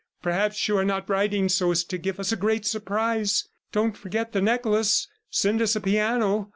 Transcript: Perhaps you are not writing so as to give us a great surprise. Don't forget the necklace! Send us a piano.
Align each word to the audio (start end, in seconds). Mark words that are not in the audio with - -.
Perhaps 0.23 0.67
you 0.67 0.75
are 0.79 0.83
not 0.83 1.07
writing 1.07 1.47
so 1.47 1.69
as 1.69 1.83
to 1.83 1.95
give 1.99 2.19
us 2.19 2.31
a 2.31 2.35
great 2.35 2.65
surprise. 2.65 3.47
Don't 3.71 3.95
forget 3.95 4.31
the 4.31 4.41
necklace! 4.41 5.07
Send 5.29 5.61
us 5.61 5.75
a 5.75 5.79
piano. 5.81 6.49